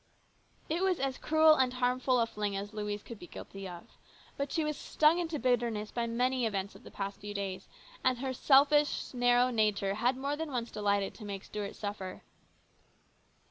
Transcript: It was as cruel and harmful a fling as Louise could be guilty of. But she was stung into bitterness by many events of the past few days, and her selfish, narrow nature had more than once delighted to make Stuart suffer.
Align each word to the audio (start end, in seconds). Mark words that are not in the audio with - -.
It 0.67 0.81
was 0.81 0.99
as 0.99 1.19
cruel 1.19 1.53
and 1.53 1.73
harmful 1.73 2.19
a 2.19 2.25
fling 2.25 2.57
as 2.57 2.73
Louise 2.73 3.03
could 3.03 3.19
be 3.19 3.27
guilty 3.27 3.67
of. 3.69 3.83
But 4.35 4.51
she 4.51 4.63
was 4.63 4.75
stung 4.75 5.19
into 5.19 5.37
bitterness 5.37 5.91
by 5.91 6.07
many 6.07 6.43
events 6.47 6.73
of 6.73 6.81
the 6.83 6.89
past 6.89 7.19
few 7.19 7.35
days, 7.35 7.67
and 8.03 8.17
her 8.17 8.33
selfish, 8.33 9.13
narrow 9.13 9.51
nature 9.51 9.93
had 9.93 10.17
more 10.17 10.35
than 10.35 10.49
once 10.51 10.71
delighted 10.71 11.13
to 11.13 11.25
make 11.25 11.43
Stuart 11.43 11.75
suffer. 11.75 12.23